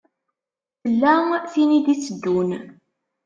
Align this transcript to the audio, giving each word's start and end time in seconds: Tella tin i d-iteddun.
Tella 0.83 1.13
tin 1.51 1.71
i 1.77 1.79
d-iteddun. 1.85 2.49